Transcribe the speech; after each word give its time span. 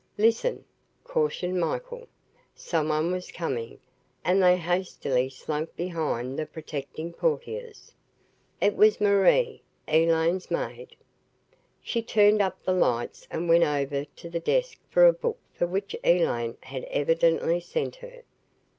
"Listen!" 0.17 0.65
cautioned 1.03 1.59
Michael. 1.59 2.07
Someone 2.55 3.11
was 3.11 3.31
coming 3.31 3.79
and 4.25 4.41
they 4.41 4.57
hastily 4.57 5.29
slunk 5.29 5.75
behind 5.75 6.39
the 6.39 6.47
protecting 6.47 7.13
portieres. 7.13 7.93
It 8.59 8.75
was 8.75 8.99
Marie, 8.99 9.61
Elaine's 9.87 10.49
maid. 10.49 10.95
She 11.83 12.01
turned 12.01 12.41
up 12.41 12.63
the 12.63 12.73
lights 12.73 13.27
and 13.29 13.47
went 13.47 13.63
over 13.65 14.05
to 14.05 14.27
the 14.27 14.39
desk 14.39 14.79
for 14.89 15.05
a 15.05 15.13
book 15.13 15.37
for 15.53 15.67
which 15.67 15.95
Elaine 16.03 16.57
had 16.61 16.83
evidently 16.85 17.59
sent 17.59 17.97
her. 17.97 18.23